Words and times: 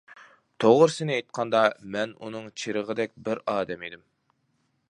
توغرىسىنى 0.63 1.13
ئېيتقاندا 1.17 1.61
مەن 1.97 2.17
ئۇنىڭ 2.23 2.51
چىرىغىدەك 2.63 3.17
بىر 3.29 3.45
ئادەم 3.55 3.89
ئىدىم. 3.89 4.07